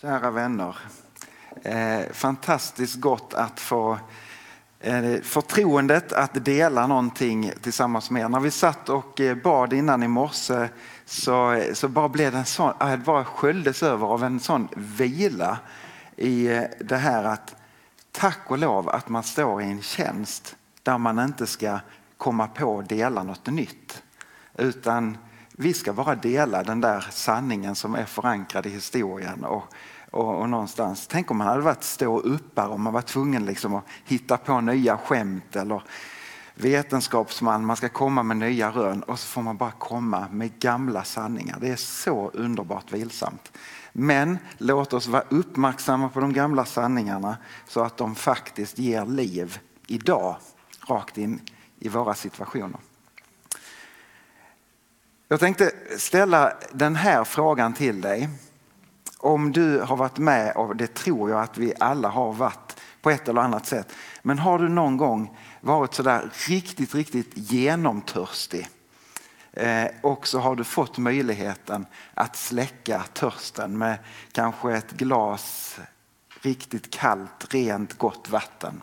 Kära 0.00 0.30
vänner, 0.30 0.76
eh, 1.62 2.12
fantastiskt 2.12 3.00
gott 3.00 3.34
att 3.34 3.60
få 3.60 3.98
eh, 4.80 5.20
förtroendet 5.22 6.12
att 6.12 6.44
dela 6.44 6.86
någonting 6.86 7.52
tillsammans 7.62 8.10
med 8.10 8.22
er. 8.22 8.28
När 8.28 8.40
vi 8.40 8.50
satt 8.50 8.88
och 8.88 9.20
eh, 9.20 9.36
bad 9.36 9.72
innan 9.72 10.02
i 10.02 10.08
morse 10.08 10.68
så, 11.04 11.64
så 11.72 11.88
bara 11.88 12.08
blev 12.08 12.32
det 12.32 12.38
en 12.38 12.44
sån, 12.44 12.72
eh, 12.80 12.90
jag 12.90 13.00
bara 13.00 13.24
sköljdes 13.24 13.82
över 13.82 14.06
av 14.06 14.24
en 14.24 14.40
sån 14.40 14.68
vila 14.76 15.58
i 16.16 16.46
eh, 16.46 16.62
det 16.80 16.96
här 16.96 17.24
att 17.24 17.56
tack 18.12 18.50
och 18.50 18.58
lov 18.58 18.88
att 18.88 19.08
man 19.08 19.22
står 19.22 19.62
i 19.62 19.64
en 19.64 19.82
tjänst 19.82 20.56
där 20.82 20.98
man 20.98 21.18
inte 21.18 21.46
ska 21.46 21.78
komma 22.16 22.46
på 22.46 22.76
och 22.76 22.84
dela 22.84 23.22
något 23.22 23.46
nytt. 23.46 24.02
Utan 24.58 25.18
vi 25.60 25.74
ska 25.74 25.92
bara 25.92 26.14
dela 26.14 26.62
den 26.62 26.80
där 26.80 27.06
sanningen 27.10 27.74
som 27.74 27.94
är 27.94 28.04
förankrad 28.04 28.66
i 28.66 28.70
historien 28.70 29.44
och, 29.44 29.64
och, 30.10 30.40
och 30.40 30.50
någonstans. 30.50 31.06
Tänk 31.06 31.30
om 31.30 31.36
man 31.36 31.46
hade 31.46 31.60
varit 31.60 31.84
stå 31.84 32.18
uppare 32.18 32.68
och 32.68 32.80
man 32.80 32.92
var 32.92 33.02
tvungen 33.02 33.46
liksom 33.46 33.74
att 33.74 33.84
hitta 34.04 34.36
på 34.36 34.60
nya 34.60 34.98
skämt 34.98 35.56
eller 35.56 35.82
vetenskapsman, 36.54 37.66
man 37.66 37.76
ska 37.76 37.88
komma 37.88 38.22
med 38.22 38.36
nya 38.36 38.70
rön 38.70 39.02
och 39.02 39.18
så 39.18 39.26
får 39.26 39.42
man 39.42 39.56
bara 39.56 39.70
komma 39.70 40.26
med 40.32 40.58
gamla 40.58 41.04
sanningar. 41.04 41.58
Det 41.60 41.68
är 41.68 41.76
så 41.76 42.30
underbart 42.34 42.92
vilsamt. 42.92 43.52
Men 43.92 44.38
låt 44.58 44.92
oss 44.92 45.06
vara 45.06 45.24
uppmärksamma 45.28 46.08
på 46.08 46.20
de 46.20 46.32
gamla 46.32 46.64
sanningarna 46.64 47.36
så 47.68 47.84
att 47.84 47.96
de 47.96 48.14
faktiskt 48.14 48.78
ger 48.78 49.06
liv 49.06 49.58
idag, 49.86 50.36
rakt 50.88 51.18
in 51.18 51.40
i 51.78 51.88
våra 51.88 52.14
situationer. 52.14 52.80
Jag 55.30 55.40
tänkte 55.40 55.72
ställa 55.98 56.52
den 56.72 56.96
här 56.96 57.24
frågan 57.24 57.74
till 57.74 58.00
dig. 58.00 58.28
Om 59.18 59.52
du 59.52 59.80
har 59.80 59.96
varit 59.96 60.18
med, 60.18 60.56
och 60.56 60.76
det 60.76 60.94
tror 60.94 61.30
jag 61.30 61.40
att 61.42 61.58
vi 61.58 61.74
alla 61.80 62.08
har 62.08 62.32
varit 62.32 62.80
på 63.02 63.10
ett 63.10 63.28
eller 63.28 63.40
annat 63.40 63.66
sätt. 63.66 63.92
Men 64.22 64.38
har 64.38 64.58
du 64.58 64.68
någon 64.68 64.96
gång 64.96 65.38
varit 65.60 65.94
sådär 65.94 66.30
riktigt, 66.48 66.94
riktigt 66.94 67.32
genomtörstig 67.34 68.68
eh, 69.52 69.86
och 70.02 70.26
så 70.26 70.38
har 70.38 70.56
du 70.56 70.64
fått 70.64 70.98
möjligheten 70.98 71.86
att 72.14 72.36
släcka 72.36 73.04
törsten 73.12 73.78
med 73.78 73.98
kanske 74.32 74.72
ett 74.72 74.90
glas 74.90 75.76
riktigt 76.42 76.90
kallt, 76.90 77.54
rent, 77.54 77.98
gott 77.98 78.28
vatten. 78.28 78.82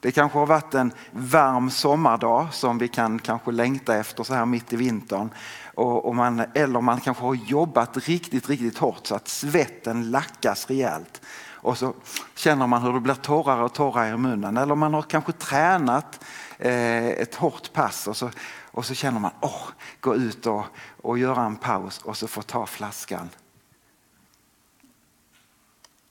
Det 0.00 0.12
kanske 0.12 0.38
har 0.38 0.46
varit 0.46 0.74
en 0.74 0.92
varm 1.10 1.70
sommardag 1.70 2.54
som 2.54 2.78
vi 2.78 2.88
kan 2.88 3.18
kanske 3.18 3.50
längta 3.50 3.96
efter 3.96 4.24
så 4.24 4.34
här 4.34 4.46
mitt 4.46 4.72
i 4.72 4.76
vintern. 4.76 5.30
Och, 5.74 6.04
och 6.04 6.14
man, 6.14 6.44
eller 6.54 6.80
man 6.80 7.00
kanske 7.00 7.24
har 7.24 7.34
jobbat 7.34 7.96
riktigt, 7.96 8.48
riktigt 8.48 8.78
hårt 8.78 9.06
så 9.06 9.14
att 9.14 9.28
svetten 9.28 10.10
lackas 10.10 10.66
rejält. 10.66 11.20
Och 11.66 11.78
så 11.78 11.94
känner 12.36 12.66
man 12.66 12.82
hur 12.82 12.92
det 12.92 13.00
blir 13.00 13.14
torrare 13.14 13.64
och 13.64 13.72
torrare 13.72 14.08
i 14.08 14.16
munnen. 14.16 14.56
Eller 14.56 14.74
man 14.74 14.94
har 14.94 15.02
kanske 15.02 15.32
tränat 15.32 16.24
eh, 16.58 17.06
ett 17.06 17.34
hårt 17.34 17.72
pass 17.72 18.06
och 18.06 18.16
så, 18.16 18.30
och 18.64 18.86
så 18.86 18.94
känner 18.94 19.20
man, 19.20 19.30
åh, 19.40 19.50
oh, 19.50 19.68
gå 20.00 20.14
ut 20.14 20.46
och, 20.46 20.64
och 21.02 21.18
göra 21.18 21.44
en 21.44 21.56
paus 21.56 21.98
och 21.98 22.16
så 22.16 22.28
få 22.28 22.42
ta 22.42 22.66
flaskan. 22.66 23.28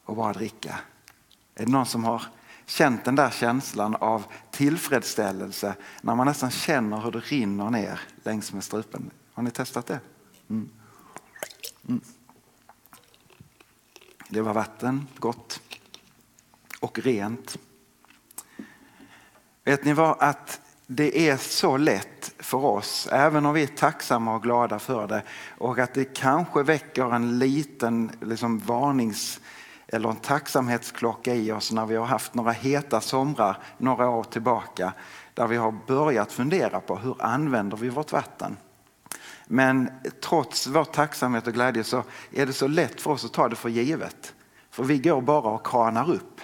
Och 0.06 0.16
bara 0.16 0.34
dricka. 0.34 0.80
Är 1.56 1.66
det 1.66 1.72
någon 1.72 1.86
som 1.86 2.04
har 2.04 2.24
känt 2.66 3.06
den 3.06 3.16
där 3.16 3.30
känslan 3.30 3.96
av 3.96 4.26
tillfredsställelse 4.52 5.76
när 6.02 6.16
man 6.16 6.28
nästan 6.28 6.52
känner 6.52 7.02
hur 7.02 7.12
det 7.12 7.20
rinner 7.20 7.70
ner 7.70 8.00
längs 8.24 8.54
med 8.54 8.64
strupen. 8.64 9.12
Har 9.34 9.44
ni 9.44 9.52
testat 9.52 9.86
det? 9.86 10.00
Mm. 10.50 10.70
Mm. 11.88 12.02
Det 14.30 14.42
var 14.42 14.54
vatten, 14.54 15.08
gott 15.18 15.62
och 16.80 17.00
rent. 17.00 17.58
Vet 19.64 19.86
ni 19.86 19.94
vad? 19.94 20.16
Att 20.20 20.62
det 20.88 21.30
är 21.30 21.38
så 21.38 21.78
lätt 21.78 22.34
för 22.38 22.66
oss, 22.66 23.08
även 23.12 23.46
om 23.46 23.54
vi 23.54 23.64
är 23.64 23.68
tacksamma 23.68 24.36
och 24.36 24.44
glada 24.44 24.80
för 24.80 25.08
det 25.08 25.24
och 25.58 25.80
att 25.80 25.94
det 25.94 26.06
kanske 26.06 26.64
väcker 26.64 27.16
en 27.16 27.40
liten 27.40 28.12
liksom, 28.22 28.60
varnings 28.60 29.40
eller 29.88 30.10
en 30.10 30.16
tacksamhetsklocka 30.16 31.36
i 31.36 31.52
oss 31.52 31.72
när 31.72 31.86
vi 31.86 31.96
har 31.96 32.06
haft 32.06 32.34
några 32.34 32.52
heta 32.52 33.02
somrar 33.02 33.58
några 33.78 34.10
år 34.10 34.24
tillbaka 34.24 34.94
där 35.34 35.48
vi 35.48 35.58
har 35.58 35.76
börjat 35.88 36.32
fundera 36.32 36.80
på 36.80 36.98
hur 36.98 37.22
använder 37.22 37.78
vi 37.78 37.90
vårt 37.90 38.12
vatten. 38.12 38.58
Men 39.48 39.90
trots 40.24 40.68
vår 40.68 40.84
tacksamhet 40.84 41.48
och 41.48 41.54
glädje 41.54 41.84
så 41.84 42.04
är 42.32 42.46
det 42.46 42.54
så 42.54 42.68
lätt 42.68 43.02
för 43.02 43.12
oss 43.12 43.26
att 43.26 43.34
ta 43.34 43.50
det 43.50 43.56
för 43.56 43.70
givet. 43.70 44.34
För 44.70 44.84
vi 44.84 44.98
går 44.98 45.22
bara 45.22 45.50
och 45.50 45.68
kranar 45.68 46.12
upp. 46.12 46.42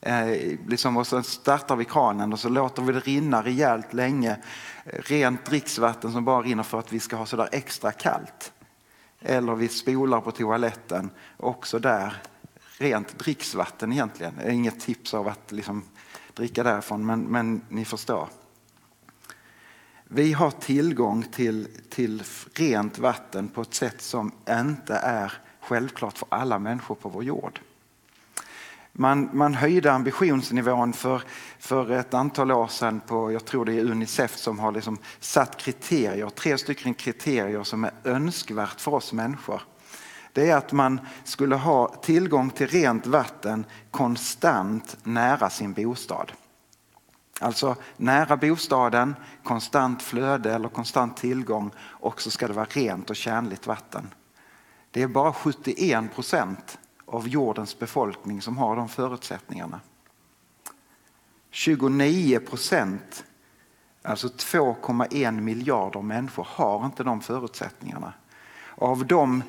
Eh, 0.00 0.58
liksom, 0.66 0.96
och 0.96 1.06
så 1.06 1.22
startar 1.22 1.76
vi 1.76 1.84
kranen 1.84 2.32
och 2.32 2.38
så 2.38 2.48
låter 2.48 2.82
vi 2.82 2.92
det 2.92 3.00
rinna 3.00 3.42
rejält 3.42 3.92
länge. 3.92 4.36
Eh, 4.84 4.98
rent 5.02 5.44
dricksvatten 5.44 6.12
som 6.12 6.24
bara 6.24 6.42
rinner 6.42 6.62
för 6.62 6.78
att 6.78 6.92
vi 6.92 7.00
ska 7.00 7.16
ha 7.16 7.26
sådär 7.26 7.48
extra 7.52 7.92
kallt. 7.92 8.52
Eller 9.20 9.54
vi 9.54 9.68
spolar 9.68 10.20
på 10.20 10.30
toaletten, 10.30 11.10
också 11.36 11.78
där 11.78 12.22
rent 12.82 13.18
dricksvatten 13.18 13.92
egentligen. 13.92 14.34
Det 14.36 14.42
är 14.42 14.50
inget 14.50 14.80
tips 14.80 15.14
av 15.14 15.28
att 15.28 15.52
liksom 15.52 15.84
dricka 16.34 16.62
därifrån, 16.62 17.06
men, 17.06 17.20
men 17.20 17.62
ni 17.68 17.84
förstår. 17.84 18.28
Vi 20.04 20.32
har 20.32 20.50
tillgång 20.50 21.22
till, 21.22 21.68
till 21.90 22.22
rent 22.54 22.98
vatten 22.98 23.48
på 23.48 23.62
ett 23.62 23.74
sätt 23.74 24.02
som 24.02 24.32
inte 24.48 24.94
är 24.94 25.32
självklart 25.60 26.18
för 26.18 26.28
alla 26.30 26.58
människor 26.58 26.94
på 26.94 27.08
vår 27.08 27.24
jord. 27.24 27.60
Man, 28.92 29.30
man 29.32 29.54
höjde 29.54 29.92
ambitionsnivån 29.92 30.92
för, 30.92 31.22
för 31.58 31.90
ett 31.90 32.14
antal 32.14 32.52
år 32.52 32.66
sedan 32.66 33.00
på, 33.00 33.32
jag 33.32 33.44
tror 33.44 33.64
det 33.64 33.72
är 33.72 33.84
Unicef 33.84 34.36
som 34.36 34.58
har 34.58 34.72
liksom 34.72 34.98
satt 35.20 35.56
kriterier, 35.56 36.28
tre 36.28 36.58
stycken 36.58 36.94
kriterier 36.94 37.62
som 37.62 37.84
är 37.84 37.92
önskvärt 38.04 38.80
för 38.80 38.94
oss 38.94 39.12
människor 39.12 39.62
det 40.32 40.50
är 40.50 40.56
att 40.56 40.72
man 40.72 41.00
skulle 41.24 41.56
ha 41.56 41.88
tillgång 41.88 42.50
till 42.50 42.66
rent 42.66 43.06
vatten 43.06 43.64
konstant 43.90 44.96
nära 45.02 45.50
sin 45.50 45.72
bostad. 45.72 46.32
Alltså 47.40 47.76
nära 47.96 48.36
bostaden, 48.36 49.16
konstant 49.42 50.02
flöde 50.02 50.54
eller 50.54 50.68
konstant 50.68 51.16
tillgång 51.16 51.70
och 51.78 52.22
så 52.22 52.30
ska 52.30 52.48
det 52.48 52.52
vara 52.52 52.66
rent 52.70 53.10
och 53.10 53.16
tjänligt 53.16 53.66
vatten. 53.66 54.14
Det 54.90 55.02
är 55.02 55.08
bara 55.08 55.32
71 55.32 56.14
procent 56.14 56.78
av 57.06 57.28
jordens 57.28 57.78
befolkning 57.78 58.42
som 58.42 58.58
har 58.58 58.76
de 58.76 58.88
förutsättningarna. 58.88 59.80
29 61.50 62.38
procent, 62.38 63.24
alltså 64.02 64.28
2,1 64.28 65.40
miljarder 65.40 66.02
människor 66.02 66.46
har 66.50 66.86
inte 66.86 67.04
de 67.04 67.20
förutsättningarna. 67.20 68.12
Av 68.74 69.06
de 69.06 69.42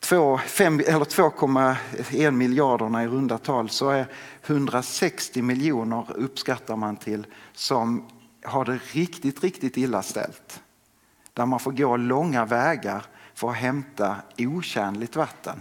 2,1 0.00 2.30
miljarderna 2.30 3.04
i 3.04 3.06
runda 3.06 3.38
tal 3.38 3.70
så 3.70 3.90
är 3.90 4.06
160 4.46 5.42
miljoner 5.42 6.06
uppskattar 6.14 6.76
man 6.76 6.96
till 6.96 7.26
som 7.52 8.04
har 8.44 8.64
det 8.64 8.80
riktigt, 8.92 9.44
riktigt 9.44 9.76
illa 9.76 10.02
ställt. 10.02 10.62
Där 11.32 11.46
man 11.46 11.60
får 11.60 11.72
gå 11.72 11.96
långa 11.96 12.44
vägar 12.44 13.04
för 13.34 13.50
att 13.50 13.56
hämta 13.56 14.16
otjänligt 14.38 15.16
vatten. 15.16 15.60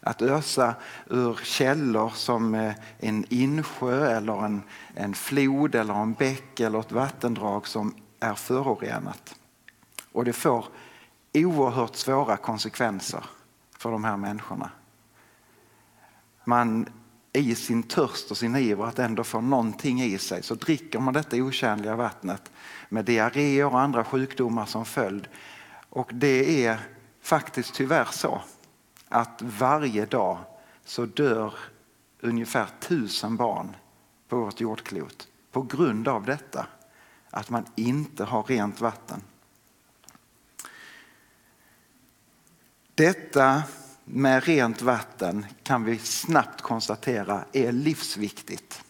Att 0.00 0.22
ösa 0.22 0.74
ur 1.10 1.40
källor 1.42 2.12
som 2.14 2.54
eh, 2.54 2.72
en 2.98 3.24
insjö 3.28 4.16
eller 4.16 4.44
en, 4.44 4.62
en 4.94 5.14
flod 5.14 5.74
eller 5.74 5.94
en 5.94 6.12
bäck 6.12 6.60
eller 6.60 6.80
ett 6.80 6.92
vattendrag 6.92 7.66
som 7.66 7.94
är 8.20 8.34
förorenat. 8.34 9.34
Och 10.12 10.24
det 10.24 10.32
får 10.32 10.64
oerhört 11.34 11.96
svåra 11.96 12.36
konsekvenser 12.36 13.24
för 13.82 13.90
de 13.90 14.04
här 14.04 14.16
människorna. 14.16 14.70
Man 16.44 16.88
i 17.32 17.54
sin 17.54 17.82
törst 17.82 18.30
och 18.30 18.36
sin 18.36 18.56
iver 18.56 18.84
att 18.84 18.98
ändå 18.98 19.24
få 19.24 19.40
någonting 19.40 20.02
i 20.02 20.18
sig 20.18 20.42
så 20.42 20.54
dricker 20.54 21.00
man 21.00 21.14
detta 21.14 21.36
otjänliga 21.36 21.96
vattnet 21.96 22.52
med 22.88 23.04
diarréer 23.04 23.66
och 23.66 23.80
andra 23.80 24.04
sjukdomar 24.04 24.66
som 24.66 24.84
följd. 24.84 25.28
Och 25.88 26.10
det 26.14 26.66
är 26.66 26.80
faktiskt 27.22 27.74
tyvärr 27.74 28.08
så 28.10 28.42
att 29.08 29.42
varje 29.42 30.06
dag 30.06 30.38
så 30.84 31.06
dör 31.06 31.54
ungefär 32.20 32.66
tusen 32.80 33.36
barn 33.36 33.76
på 34.28 34.36
vårt 34.36 34.60
jordklot 34.60 35.28
på 35.52 35.62
grund 35.62 36.08
av 36.08 36.24
detta, 36.24 36.66
att 37.30 37.50
man 37.50 37.64
inte 37.76 38.24
har 38.24 38.42
rent 38.42 38.80
vatten. 38.80 39.22
Detta 42.94 43.62
med 44.04 44.44
rent 44.44 44.82
vatten 44.82 45.46
kan 45.62 45.84
vi 45.84 45.98
snabbt 45.98 46.60
konstatera 46.62 47.44
är 47.52 47.72
livsviktigt. 47.72 48.82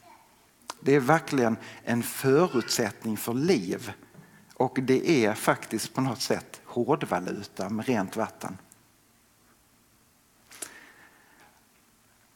Det 0.80 0.94
är 0.94 1.00
verkligen 1.00 1.56
en 1.84 2.02
förutsättning 2.02 3.16
för 3.16 3.34
liv 3.34 3.92
och 4.54 4.78
det 4.82 5.10
är 5.26 5.34
faktiskt 5.34 5.94
på 5.94 6.00
något 6.00 6.20
sätt 6.20 6.60
hårdvaluta 6.64 7.68
med 7.68 7.86
rent 7.86 8.16
vatten. 8.16 8.58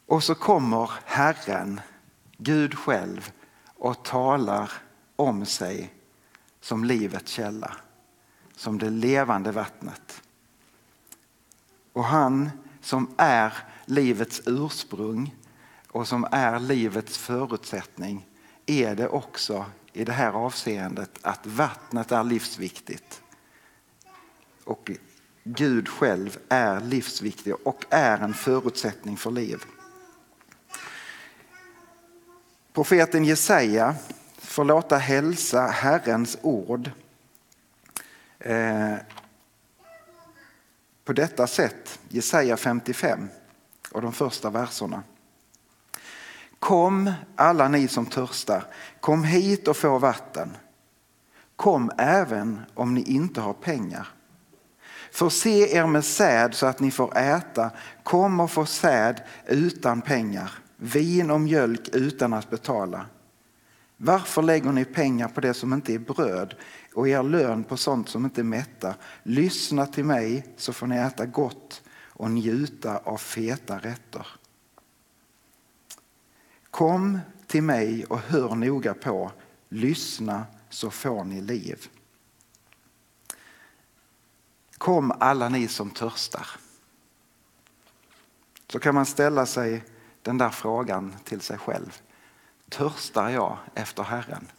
Och 0.06 0.24
så 0.24 0.34
kommer 0.34 0.90
Herren, 1.04 1.80
Gud 2.38 2.78
själv 2.78 3.32
och 3.64 4.04
talar 4.04 4.72
om 5.16 5.46
sig 5.46 5.94
som 6.60 6.84
livets 6.84 7.32
källa, 7.32 7.76
som 8.56 8.78
det 8.78 8.90
levande 8.90 9.52
vattnet. 9.52 10.22
Och 11.96 12.04
han 12.04 12.50
som 12.81 13.14
är 13.16 13.52
livets 13.84 14.43
ursprung 14.46 15.34
och 15.88 16.08
som 16.08 16.26
är 16.31 16.60
livets 16.60 17.19
förutsättning 17.19 18.26
är 18.66 18.94
det 18.94 19.08
också 19.08 19.64
i 19.93 20.04
det 20.04 20.12
här 20.12 20.32
avseendet 20.32 21.10
att 21.22 21.46
vattnet 21.46 22.12
är 22.12 22.25
livsviktigt. 22.25 23.22
Och 24.64 24.90
Gud 25.44 25.88
själv 25.88 26.38
är 26.48 26.81
livsviktig 26.81 27.54
och 27.64 27.84
är 27.90 28.19
en 28.19 28.34
förutsättning 28.34 29.16
för 29.16 29.31
liv. 29.31 29.64
Profeten 32.72 33.25
Jesaja 33.25 33.94
får 34.38 34.64
låta 34.64 34.96
hälsa 34.96 35.66
Herrens 35.66 36.38
ord 36.42 36.90
eh, 38.38 38.94
på 41.06 41.12
detta 41.12 41.46
sätt, 41.46 41.98
Jesaja 42.08 42.56
55 42.56 43.28
och 43.92 44.02
de 44.02 44.12
första 44.12 44.50
verserna. 44.50 45.02
Kom 46.58 47.12
alla 47.36 47.68
ni 47.68 47.88
som 47.88 48.06
törstar, 48.06 48.64
kom 49.00 49.24
hit 49.24 49.68
och 49.68 49.76
få 49.76 49.98
vatten. 49.98 50.56
Kom 51.56 51.90
även 51.98 52.60
om 52.74 52.94
ni 52.94 53.02
inte 53.02 53.40
har 53.40 53.52
pengar. 53.52 54.08
Förse 55.10 55.76
er 55.76 55.86
med 55.86 56.04
säd 56.04 56.54
så 56.54 56.66
att 56.66 56.80
ni 56.80 56.90
får 56.90 57.18
äta, 57.18 57.70
kom 58.02 58.40
och 58.40 58.50
få 58.50 58.66
säd 58.66 59.22
utan 59.46 60.02
pengar, 60.02 60.52
vin 60.76 61.30
och 61.30 61.40
mjölk 61.40 61.88
utan 61.88 62.32
att 62.32 62.50
betala. 62.50 63.06
Varför 63.96 64.43
lägger 64.43 64.72
ni 64.72 64.84
pengar 64.84 65.28
på 65.28 65.40
det 65.40 65.54
som 65.54 65.72
inte 65.72 65.94
är 65.94 65.98
bröd 65.98 66.54
och 66.94 67.08
er 67.08 67.22
lön 67.22 67.64
på 67.64 67.76
sånt 67.76 68.08
som 68.08 68.25
inte 68.25 68.43
mättar? 68.43 68.94
Lyssna 69.22 69.87
till 69.87 70.04
mig 70.04 70.46
så 70.56 70.72
får 70.72 70.87
ni 70.87 70.96
äta 70.96 71.26
gott 71.26 71.82
och 72.08 72.31
njuta 72.31 72.98
av 72.98 73.16
feta 73.19 73.78
rätter. 73.78 74.26
Kom 76.70 77.19
till 77.46 77.62
mig 77.62 78.04
och 78.04 78.19
hör 78.19 78.54
noga 78.54 78.94
på, 78.94 79.32
lyssna 79.69 80.46
så 80.69 80.90
får 80.90 81.25
ni 81.25 81.40
liv. 81.40 81.88
Kom 84.78 85.12
alla 85.20 85.49
ni 85.49 85.69
som 85.69 85.90
törstar. 85.90 86.49
Så 88.69 88.78
kan 88.78 88.94
man 88.94 89.06
ställa 89.06 89.46
sig 89.46 89.84
den 90.22 90.38
där 90.38 90.50
frågan 90.50 91.14
till 91.25 91.40
sig 91.40 91.58
själv. 91.58 92.02
Törstar 92.68 93.28
jag 93.28 93.58
efter 93.74 94.02
Herren? 94.02 94.50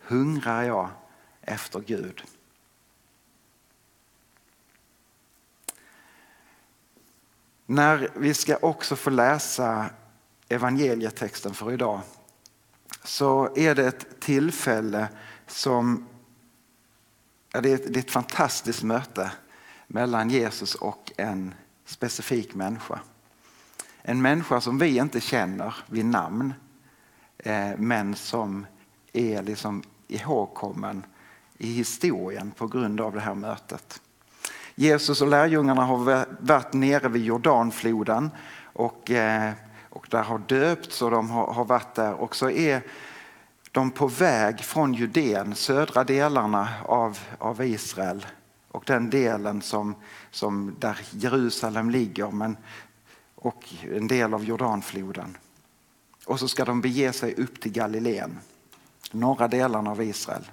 Hungrar 0.00 0.62
jag 0.62 0.88
efter 1.42 1.80
Gud? 1.80 2.22
När 7.66 8.10
vi 8.14 8.34
ska 8.34 8.56
också 8.56 8.96
få 8.96 9.10
läsa 9.10 9.90
evangelietexten 10.48 11.54
för 11.54 11.72
idag 11.72 12.00
så 13.04 13.56
är 13.56 13.74
det 13.74 13.86
ett 13.86 14.20
tillfälle 14.20 15.08
som 15.46 16.08
ja, 17.52 17.60
det, 17.60 17.70
är 17.70 17.74
ett, 17.74 17.94
det 17.94 18.00
är 18.00 18.04
ett 18.04 18.10
fantastiskt 18.10 18.82
möte 18.82 19.32
mellan 19.86 20.30
Jesus 20.30 20.74
och 20.74 21.12
en 21.16 21.54
specifik 21.84 22.54
människa. 22.54 23.00
En 24.02 24.22
människa 24.22 24.60
som 24.60 24.78
vi 24.78 24.98
inte 24.98 25.20
känner 25.20 25.74
vid 25.86 26.04
namn 26.04 26.54
Eh, 27.44 27.70
men 27.76 28.14
som 28.14 28.66
är 29.12 29.42
liksom 29.42 29.82
ihågkommen 30.08 31.04
i 31.58 31.72
historien 31.72 32.50
på 32.50 32.66
grund 32.66 33.00
av 33.00 33.12
det 33.12 33.20
här 33.20 33.34
mötet. 33.34 34.00
Jesus 34.74 35.22
och 35.22 35.28
lärjungarna 35.28 35.84
har 35.84 36.26
varit 36.40 36.72
nere 36.72 37.08
vid 37.08 37.24
Jordanfloden 37.24 38.30
och 38.72 39.10
eh, 39.10 39.52
och 39.90 40.06
där 40.10 40.22
har 40.22 40.38
döpts 40.38 41.02
och 41.02 41.10
de 41.10 41.30
har, 41.30 41.46
har 41.46 41.64
varit 41.64 41.94
där. 41.94 42.14
Och 42.14 42.36
så 42.36 42.50
är 42.50 42.82
de 43.72 43.90
på 43.90 44.06
väg 44.06 44.60
från 44.60 44.94
Judeen, 44.94 45.54
södra 45.54 46.04
delarna 46.04 46.68
av, 46.84 47.18
av 47.38 47.64
Israel 47.64 48.26
och 48.70 48.84
den 48.86 49.10
delen 49.10 49.62
som, 49.62 49.94
som 50.30 50.76
där 50.78 51.00
Jerusalem 51.10 51.90
ligger 51.90 52.30
men, 52.30 52.56
och 53.34 53.64
en 53.82 54.08
del 54.08 54.34
av 54.34 54.44
Jordanfloden. 54.44 55.36
Och 56.26 56.40
så 56.40 56.48
ska 56.48 56.64
de 56.64 56.80
bege 56.80 57.12
sig 57.12 57.34
upp 57.34 57.60
till 57.60 57.72
Galileen, 57.72 58.38
norra 59.10 59.48
delarna 59.48 59.90
av 59.90 60.02
Israel. 60.02 60.50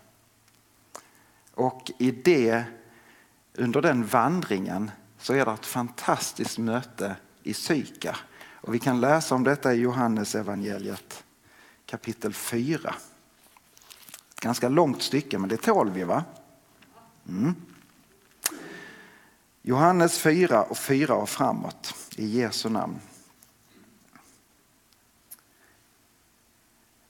Och 1.54 1.92
i 1.98 2.12
det, 2.12 2.64
under 3.54 3.82
den 3.82 4.06
vandringen 4.06 4.92
så 5.18 5.34
är 5.34 5.46
det 5.46 5.52
ett 5.52 5.66
fantastiskt 5.66 6.58
möte 6.58 7.16
i 7.44 7.54
Syka. 7.54 8.18
och 8.62 8.74
vi 8.74 8.80
kan 8.80 9.02
läsa 9.02 9.36
om 9.36 9.44
detta 9.44 9.74
i 9.74 9.78
Johannes 9.78 10.36
evangeliet 10.36 11.24
kapitel 11.86 12.34
4. 12.34 12.96
Ganska 14.42 14.70
långt 14.70 15.02
stycke, 15.02 15.38
men 15.38 15.50
det 15.50 15.58
tål 15.58 15.92
vi 15.92 16.04
va? 16.04 16.24
Mm. 17.30 17.56
Johannes 19.62 20.20
4 20.20 20.64
och 20.64 20.78
4 20.78 21.16
och 21.16 21.30
framåt 21.30 21.94
i 22.16 22.26
Jesu 22.26 22.70
namn. 22.70 23.00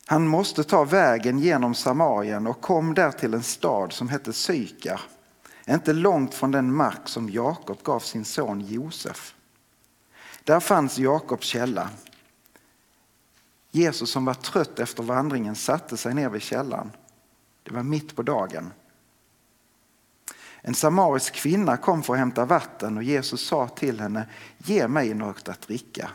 Han 0.10 0.28
måste 0.28 0.64
ta 0.64 0.84
vägen 0.84 1.40
genom 1.40 1.76
Samarien 1.76 2.48
och 2.48 2.62
kom 2.62 2.94
där 2.94 3.12
till 3.12 3.34
en 3.34 3.44
stad 3.44 3.94
som 3.94 4.10
hette 4.10 4.34
Sykar, 4.34 5.02
inte 5.66 5.94
långt 5.94 6.34
från 6.34 6.52
den 6.52 6.74
mark 6.74 7.08
som 7.08 7.30
Jakob 7.30 7.84
gav 7.84 8.00
sin 8.00 8.26
son 8.26 8.62
Josef. 8.62 9.36
Där 10.44 10.60
fanns 10.60 10.98
Jakobs 10.98 11.48
källa. 11.48 11.90
Jesus 13.72 14.12
som 14.12 14.26
var 14.26 14.34
trött 14.34 14.80
efter 14.80 15.04
vandringen 15.04 15.56
satte 15.56 15.98
sig 15.98 16.14
ner 16.14 16.30
vid 16.30 16.42
källan. 16.42 16.92
Det 17.64 17.74
var 17.74 17.84
mitt 17.84 18.16
på 18.16 18.22
dagen. 18.22 18.74
En 20.62 20.76
samarisk 20.76 21.34
kvinna 21.34 21.78
kom 21.78 22.04
för 22.04 22.14
att 22.14 22.20
hämta 22.20 22.46
vatten 22.46 22.98
och 22.98 23.04
Jesus 23.04 23.48
sa 23.48 23.68
till 23.68 24.00
henne, 24.00 24.26
ge 24.58 24.88
mig 24.88 25.14
något 25.14 25.50
att 25.50 25.62
dricka. 25.62 26.10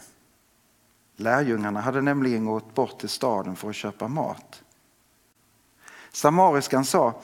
Lärjungarna 1.23 1.81
hade 1.81 2.00
nämligen 2.00 2.45
gått 2.45 2.75
bort 2.75 2.99
till 2.99 3.09
staden 3.09 3.57
för 3.57 3.71
att 3.71 3.76
köpa 3.76 4.09
mat. 4.09 4.62
Samariskan 6.12 6.85
sa, 6.85 7.23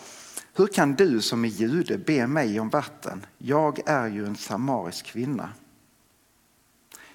hur 0.54 0.66
kan 0.66 0.94
du 0.94 1.20
som 1.20 1.44
är 1.44 1.48
jude 1.48 1.98
be 1.98 2.26
mig 2.26 2.60
om 2.60 2.68
vatten? 2.68 3.26
Jag 3.38 3.80
är 3.86 4.06
ju 4.06 4.26
en 4.26 4.36
samarisk 4.36 5.06
kvinna. 5.06 5.52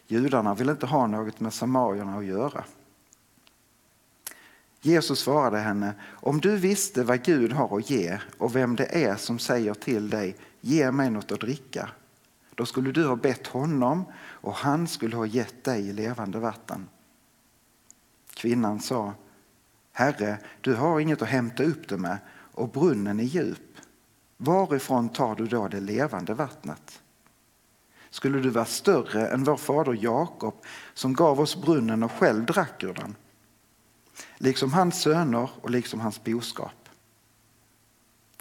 Judarna 0.07 0.53
vill 0.53 0.69
inte 0.69 0.85
ha 0.85 1.07
något 1.07 1.39
med 1.39 1.53
samarierna 1.53 2.17
att 2.17 2.25
göra. 2.25 2.63
Jesus 4.81 5.19
svarade 5.19 5.59
henne, 5.59 5.93
om 6.11 6.39
du 6.39 6.57
visste 6.57 7.03
vad 7.03 7.23
Gud 7.23 7.51
har 7.51 7.77
att 7.77 7.89
ge 7.89 8.19
och 8.37 8.55
vem 8.55 8.75
det 8.75 9.05
är 9.05 9.15
som 9.15 9.39
säger 9.39 9.73
till 9.73 10.09
dig, 10.09 10.35
ge 10.61 10.91
mig 10.91 11.09
något 11.09 11.31
att 11.31 11.39
dricka. 11.39 11.89
Då 12.55 12.65
skulle 12.65 12.91
du 12.91 13.07
ha 13.07 13.15
bett 13.15 13.47
honom 13.47 14.05
och 14.15 14.53
han 14.53 14.87
skulle 14.87 15.15
ha 15.15 15.25
gett 15.25 15.63
dig 15.63 15.93
levande 15.93 16.39
vatten. 16.39 16.89
Kvinnan 18.33 18.79
sa, 18.79 19.13
Herre, 19.91 20.37
du 20.61 20.75
har 20.75 20.99
inget 20.99 21.21
att 21.21 21.29
hämta 21.29 21.63
upp 21.63 21.89
det 21.89 21.97
med 21.97 22.17
och 22.53 22.69
brunnen 22.69 23.19
är 23.19 23.23
djup. 23.23 23.77
Varifrån 24.37 25.09
tar 25.09 25.35
du 25.35 25.47
då 25.47 25.67
det 25.67 25.79
levande 25.79 26.33
vattnet? 26.33 27.03
skulle 28.13 28.39
du 28.39 28.49
vara 28.49 28.65
större 28.65 29.27
än 29.27 29.43
vår 29.43 29.57
fader 29.57 29.97
Jakob 30.01 30.53
som 30.93 31.13
gav 31.13 31.39
oss 31.39 31.61
brunnen 31.61 32.03
och 32.03 32.11
själv 32.11 32.45
drack 32.45 32.83
ur 32.83 32.93
den. 32.93 33.15
Liksom 34.37 34.73
hans 34.73 35.01
söner 35.01 35.49
och 35.61 35.69
liksom 35.69 35.99
hans 35.99 36.23
boskap. 36.23 36.82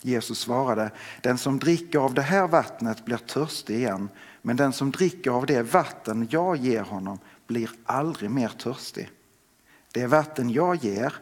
Jesus 0.05 0.39
svarade, 0.39 0.91
den 1.21 1.39
som 1.39 1.59
dricker 1.59 1.99
av 1.99 2.15
det 2.15 2.23
här 2.23 2.49
vattnet 2.49 3.05
blir 3.05 3.17
törstig 3.17 3.77
igen, 3.77 4.09
men 4.43 4.57
den 4.57 4.73
som 4.73 4.91
dricker 4.91 5.31
av 5.31 5.47
det 5.47 5.63
vatten 5.63 6.29
jag 6.31 6.57
ger 6.57 6.83
honom 6.83 7.19
blir 7.47 7.71
aldrig 7.85 8.31
mer 8.31 8.49
törstig. 8.49 9.11
Det 9.93 10.07
vatten 10.07 10.51
jag 10.51 10.77
ger 10.77 11.15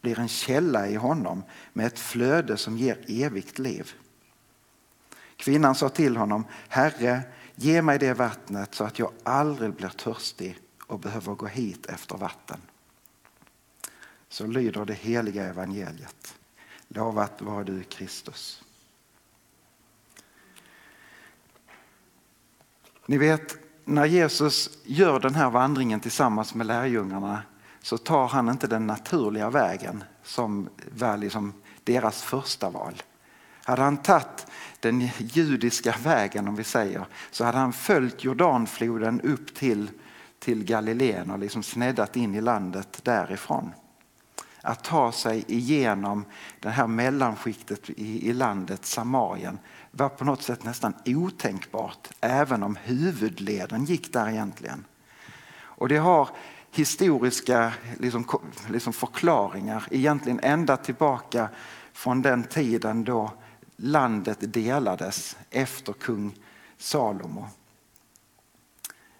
blir 0.00 0.18
en 0.18 0.28
källa 0.28 0.88
i 0.88 0.94
honom 0.94 1.42
med 1.72 1.86
ett 1.86 1.98
flöde 1.98 2.56
som 2.56 2.78
ger 2.78 2.98
evigt 3.08 3.58
liv. 3.58 3.92
Kvinnan 5.36 5.74
sa 5.74 5.88
till 5.88 6.16
honom, 6.16 6.44
Herre, 6.68 7.22
ge 7.54 7.82
mig 7.82 7.98
det 7.98 8.14
vattnet 8.14 8.74
så 8.74 8.84
att 8.84 8.98
jag 8.98 9.12
aldrig 9.22 9.74
blir 9.74 9.88
törstig 9.88 10.58
och 10.86 10.98
behöver 10.98 11.34
gå 11.34 11.46
hit 11.46 11.86
efter 11.86 12.16
vatten. 12.16 12.60
Så 14.28 14.46
lyder 14.46 14.84
det 14.84 14.94
heliga 14.94 15.44
evangeliet. 15.44 16.34
Lovat 16.94 17.42
var 17.42 17.64
du 17.64 17.82
Kristus. 17.82 18.62
Ni 23.06 23.18
vet, 23.18 23.56
när 23.84 24.06
Jesus 24.06 24.78
gör 24.84 25.20
den 25.20 25.34
här 25.34 25.50
vandringen 25.50 26.00
tillsammans 26.00 26.54
med 26.54 26.66
lärjungarna 26.66 27.42
så 27.82 27.98
tar 27.98 28.28
han 28.28 28.48
inte 28.48 28.66
den 28.66 28.86
naturliga 28.86 29.50
vägen 29.50 30.04
som 30.22 30.68
var 30.98 31.16
liksom 31.16 31.52
deras 31.84 32.22
första 32.22 32.70
val. 32.70 33.02
Hade 33.64 33.82
han 33.82 33.96
tagit 33.96 34.46
den 34.80 35.00
judiska 35.18 35.94
vägen 36.02 36.48
om 36.48 36.56
vi 36.56 36.64
säger 36.64 37.06
så 37.30 37.44
hade 37.44 37.58
han 37.58 37.72
följt 37.72 38.24
Jordanfloden 38.24 39.20
upp 39.20 39.54
till, 39.54 39.90
till 40.38 40.64
Galileen 40.64 41.30
och 41.30 41.38
liksom 41.38 41.62
sneddat 41.62 42.16
in 42.16 42.34
i 42.34 42.40
landet 42.40 43.00
därifrån. 43.02 43.70
Att 44.62 44.84
ta 44.84 45.12
sig 45.12 45.44
igenom 45.48 46.24
det 46.60 46.70
här 46.70 46.86
mellanskiktet 46.86 47.90
i, 47.90 48.28
i 48.28 48.32
landet 48.32 48.86
Samarien 48.86 49.58
var 49.90 50.08
på 50.08 50.24
något 50.24 50.42
sätt 50.42 50.64
nästan 50.64 50.94
otänkbart 51.04 52.08
även 52.20 52.62
om 52.62 52.78
huvudleden 52.82 53.84
gick 53.84 54.12
där 54.12 54.28
egentligen. 54.28 54.84
Och 55.54 55.88
det 55.88 55.96
har 55.96 56.28
historiska 56.70 57.72
liksom, 57.98 58.24
liksom 58.70 58.92
förklaringar 58.92 59.86
egentligen 59.90 60.40
ända 60.42 60.76
tillbaka 60.76 61.48
från 61.92 62.22
den 62.22 62.44
tiden 62.44 63.04
då 63.04 63.30
landet 63.76 64.38
delades 64.40 65.36
efter 65.50 65.92
kung 65.92 66.34
Salomo. 66.78 67.48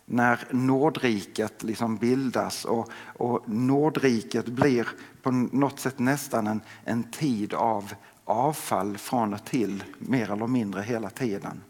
När 0.06 0.48
Nordriket 0.50 1.62
liksom 1.62 1.96
bildas 1.96 2.64
och, 2.64 2.90
och 3.04 3.48
Nordriket 3.48 4.46
blir 4.46 4.88
på 5.22 5.30
något 5.30 5.80
sätt 5.80 5.98
nästan 5.98 6.46
en, 6.46 6.60
en 6.84 7.02
tid 7.02 7.54
av 7.54 7.94
avfall 8.24 8.98
från 8.98 9.34
och 9.34 9.44
till 9.44 9.84
mer 9.98 10.30
eller 10.30 10.46
mindre 10.46 10.82
hela 10.82 11.10
tiden. 11.10 11.60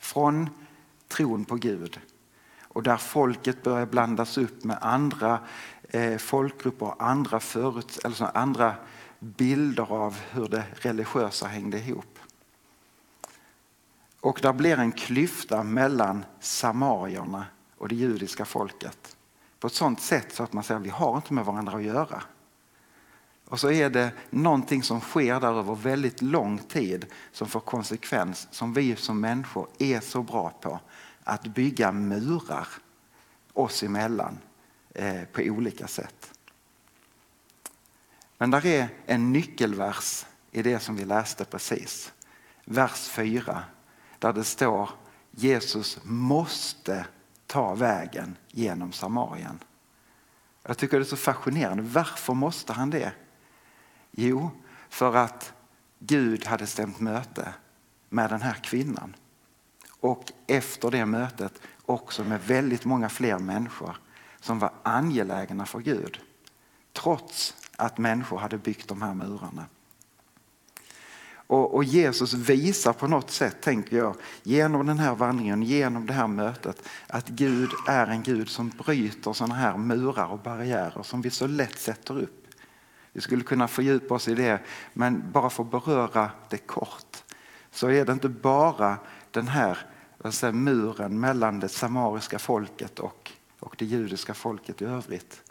Från 0.00 0.50
tron 1.08 1.44
på 1.44 1.54
Gud 1.54 2.00
och 2.72 2.82
där 2.82 2.96
folket 2.96 3.62
börjar 3.62 3.86
blandas 3.86 4.38
upp 4.38 4.64
med 4.64 4.78
andra 4.80 5.40
eh, 5.82 6.16
folkgrupper 6.16 6.86
och 6.86 7.02
andra, 7.02 7.40
förut, 7.40 7.98
alltså 8.04 8.24
andra 8.24 8.74
bilder 9.18 9.92
av 9.92 10.16
hur 10.30 10.48
det 10.48 10.64
religiösa 10.72 11.46
hängde 11.46 11.78
ihop. 11.78 12.18
Och 14.22 14.38
där 14.42 14.52
blir 14.52 14.78
en 14.78 14.92
klyfta 14.92 15.62
mellan 15.62 16.24
samarierna 16.40 17.46
och 17.78 17.88
det 17.88 17.94
judiska 17.94 18.44
folket 18.44 19.16
på 19.58 19.66
ett 19.66 19.74
sådant 19.74 20.00
sätt 20.00 20.34
så 20.34 20.42
att 20.42 20.52
man 20.52 20.64
säger 20.64 20.80
att 20.80 20.86
vi 20.86 20.90
har 20.90 21.16
inte 21.16 21.32
med 21.32 21.44
varandra 21.44 21.76
att 21.76 21.82
göra. 21.82 22.22
Och 23.44 23.60
så 23.60 23.70
är 23.70 23.90
det 23.90 24.12
någonting 24.30 24.82
som 24.82 25.00
sker 25.00 25.40
där 25.40 25.58
över 25.58 25.74
väldigt 25.74 26.22
lång 26.22 26.58
tid 26.58 27.06
som 27.32 27.48
får 27.48 27.60
konsekvens 27.60 28.48
som 28.50 28.72
vi 28.72 28.96
som 28.96 29.20
människor 29.20 29.68
är 29.78 30.00
så 30.00 30.22
bra 30.22 30.50
på 30.50 30.80
att 31.24 31.46
bygga 31.46 31.92
murar 31.92 32.68
oss 33.52 33.82
emellan 33.82 34.38
eh, 34.94 35.22
på 35.32 35.42
olika 35.42 35.86
sätt. 35.86 36.32
Men 38.38 38.50
där 38.50 38.66
är 38.66 38.88
en 39.06 39.32
nyckelvers 39.32 40.26
i 40.50 40.62
det 40.62 40.78
som 40.78 40.96
vi 40.96 41.04
läste 41.04 41.44
precis. 41.44 42.12
Vers 42.64 43.08
4 43.08 43.64
där 44.22 44.32
det 44.32 44.44
står 44.44 44.90
Jesus 45.30 45.98
måste 46.02 47.06
ta 47.46 47.74
vägen 47.74 48.36
genom 48.48 48.92
Samarien. 48.92 49.58
Jag 50.62 50.78
tycker 50.78 50.96
det 50.98 51.02
är 51.02 51.04
så 51.04 51.16
fascinerande. 51.16 51.82
Varför 51.82 52.34
måste 52.34 52.72
han 52.72 52.90
det? 52.90 53.12
Jo, 54.10 54.50
för 54.88 55.16
att 55.16 55.52
Gud 55.98 56.46
hade 56.46 56.66
stämt 56.66 57.00
möte 57.00 57.54
med 58.08 58.30
den 58.30 58.42
här 58.42 58.54
kvinnan. 58.54 59.16
Och 60.00 60.32
efter 60.46 60.90
det 60.90 61.06
mötet 61.06 61.60
också 61.86 62.24
med 62.24 62.40
väldigt 62.40 62.84
många 62.84 63.08
fler 63.08 63.38
människor 63.38 63.96
som 64.40 64.58
var 64.58 64.72
angelägna 64.82 65.66
för 65.66 65.78
Gud. 65.78 66.20
Trots 66.92 67.56
att 67.76 67.98
människor 67.98 68.38
hade 68.38 68.58
byggt 68.58 68.88
de 68.88 69.02
här 69.02 69.14
murarna. 69.14 69.66
Och, 71.52 71.74
och, 71.74 71.84
Jesus 71.84 72.34
visar 72.34 72.92
på 72.92 73.06
något 73.06 73.30
sätt, 73.30 73.60
tänker 73.60 73.96
jag, 73.96 74.16
genom 74.42 74.86
den 74.86 74.98
här 74.98 75.14
vandringen, 75.14 75.62
genom 75.62 76.06
det 76.06 76.12
här 76.12 76.26
mötet, 76.26 76.88
att 77.06 77.28
Gud 77.28 77.70
är 77.88 78.06
en 78.06 78.22
Gud 78.22 78.48
som 78.48 78.68
bryter 78.68 79.32
sådana 79.32 79.54
här 79.54 79.76
murar 79.76 80.26
och 80.26 80.38
barriärer 80.38 81.02
som 81.02 81.22
vi 81.22 81.30
så 81.30 81.46
lätt 81.46 81.78
sätter 81.78 82.18
upp. 82.18 82.46
Vi 83.12 83.20
skulle 83.20 83.44
kunna 83.44 83.68
fördjupa 83.68 84.14
oss 84.14 84.28
i 84.28 84.34
det, 84.34 84.60
men 84.92 85.24
bara 85.32 85.50
för 85.50 85.62
att 85.62 85.70
beröra 85.70 86.30
det 86.48 86.58
kort, 86.58 87.22
så 87.70 87.88
är 87.88 88.04
det 88.04 88.12
inte 88.12 88.28
bara 88.28 88.96
den 89.30 89.48
här 89.48 89.78
säga, 90.30 90.52
muren 90.52 91.20
mellan 91.20 91.60
det 91.60 91.68
samariska 91.68 92.38
folket 92.38 92.98
och, 92.98 93.32
och 93.60 93.74
det 93.78 93.84
judiska 93.84 94.34
folket 94.34 94.82
i 94.82 94.84
övrigt. 94.84 95.42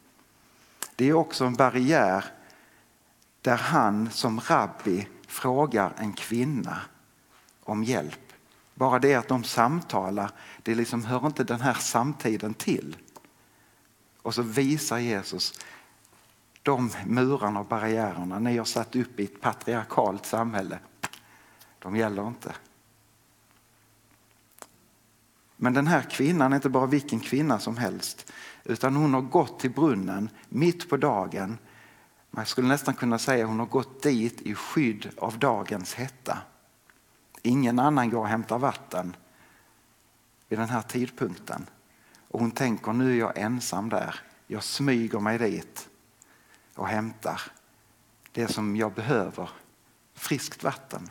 Det 0.96 1.10
är 1.10 1.14
också 1.14 1.46
en 1.46 1.56
barriär 1.56 2.26
där 3.42 3.58
han 3.58 4.10
som 4.12 4.40
rabbi 4.40 5.08
frågar 5.32 5.94
en 5.98 6.14
kvinna 6.14 6.82
om 7.64 7.84
hjälp. 7.84 8.34
Bara 8.74 9.00
det 9.00 9.16
att 9.16 9.28
de 9.28 9.44
samtalar, 9.44 10.32
det 10.64 10.76
liksom 10.76 11.06
hör 11.06 11.26
inte 11.26 11.44
den 11.44 11.62
här 11.62 11.74
samtiden 11.74 12.54
till. 12.54 12.98
Och 14.22 14.36
så 14.36 14.42
visar 14.42 14.98
Jesus 14.98 15.60
de 16.64 16.92
murarna 17.06 17.60
och 17.60 17.66
barriärerna 17.66 18.40
ni 18.40 18.58
har 18.58 18.66
satt 18.66 18.96
upp 18.96 19.20
i 19.20 19.24
ett 19.24 19.42
patriarkalt 19.42 20.26
samhälle, 20.26 20.80
de 21.80 21.96
gäller 21.96 22.28
inte. 22.28 22.56
Men 25.56 25.74
den 25.74 25.88
här 25.88 26.02
kvinnan 26.02 26.52
är 26.54 26.56
inte 26.56 26.70
bara 26.70 26.86
vilken 26.86 27.20
kvinna 27.20 27.60
som 27.60 27.78
helst 27.78 28.32
utan 28.64 28.96
hon 28.96 29.14
har 29.14 29.22
gått 29.22 29.60
till 29.60 29.72
brunnen 29.72 30.30
mitt 30.50 30.90
på 30.90 30.98
dagen. 30.98 31.58
Man 32.32 32.46
skulle 32.46 32.68
nästan 32.68 32.94
kunna 32.94 33.20
säga 33.20 33.46
hon 33.46 33.60
har 33.60 33.66
gått 33.66 34.04
dit 34.04 34.42
i 34.42 34.56
skydd 34.56 35.10
av 35.18 35.40
dagens 35.40 35.94
hetta. 35.94 36.38
Ingen 37.42 37.80
annan 37.80 38.10
går 38.10 38.20
och 38.20 38.28
hämtar 38.28 38.60
vatten 38.60 39.16
vid 40.48 40.60
den 40.60 40.70
här 40.70 40.82
tidpunkten. 40.82 41.66
Och 42.28 42.40
hon 42.40 42.52
tänker 42.52 42.94
nu 42.94 43.12
är 43.12 43.20
jag 43.20 43.38
ensam 43.38 43.90
där. 43.90 44.16
Jag 44.48 44.64
smyger 44.64 45.20
mig 45.20 45.38
dit 45.38 45.90
och 46.76 46.88
hämtar 46.88 47.42
det 48.32 48.48
som 48.48 48.76
jag 48.76 48.94
behöver, 48.94 49.50
friskt 50.14 50.64
vatten. 50.64 51.10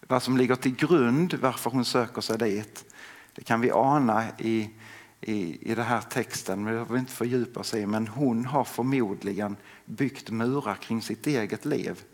Vad 0.00 0.22
som 0.22 0.36
ligger 0.36 0.56
till 0.56 0.76
grund 0.76 1.34
varför 1.34 1.70
hon 1.70 1.84
söker 1.84 2.20
sig 2.20 2.38
dit, 2.38 2.94
det 3.34 3.44
kan 3.44 3.60
vi 3.60 3.70
ana 3.70 4.24
i, 4.38 4.70
i, 5.20 5.70
i 5.70 5.74
den 5.74 5.84
här 5.84 6.00
texten, 6.00 6.58
men 6.58 6.66
det 6.66 6.72
behöver 6.72 6.92
vi 6.94 7.00
inte 7.00 7.12
fördjupa 7.12 7.60
oss 7.60 7.74
i. 7.74 7.86
Men 7.86 8.08
hon 8.08 8.44
har 8.44 8.64
förmodligen 8.64 9.56
byggt 9.84 10.30
murar 10.30 10.74
kring 10.74 11.02
sitt 11.02 11.26
eget 11.26 11.64
liv. 11.64 12.04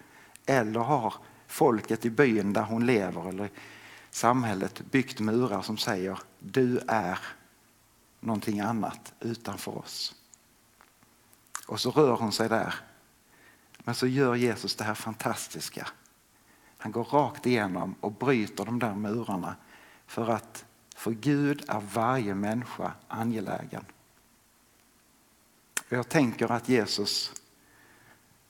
Eller 0.47 0.81
har 0.81 1.15
folket 1.47 2.05
i 2.05 2.11
byn 2.11 2.53
där 2.53 2.63
hon 2.63 2.87
lever 2.87 3.29
eller 3.29 3.51
samhället 4.11 4.83
byggt 4.91 5.21
murar 5.21 5.63
som 5.63 5.79
säger 5.79 6.19
du 6.39 6.81
är 6.89 7.19
någonting 8.21 8.61
annat 8.61 9.13
utanför 9.21 9.79
oss. 9.79 10.15
Och 11.67 11.81
så 11.81 11.91
rör 11.91 12.17
hon 12.17 12.33
sig 12.33 12.49
där. 12.49 12.75
Men 13.79 13.95
så 13.95 14.07
gör 14.07 14.35
Jesus 14.35 14.77
det 14.77 14.85
här 14.85 14.95
fantastiska. 14.95 15.89
Han 16.79 16.93
går 16.93 17.05
rakt 17.05 17.47
igenom 17.47 17.95
och 18.01 18.13
bryter 18.13 18.65
de 18.65 18.79
där 18.79 18.95
murarna 18.95 19.57
för 20.07 20.31
att 20.31 20.65
för 20.95 21.11
Gud 21.11 21.65
är 21.69 21.81
varje 21.81 22.35
människa 22.35 22.93
angelägen. 23.09 23.85
Jag 25.89 26.09
tänker 26.09 26.53
att 26.53 26.69
Jesus 26.69 27.33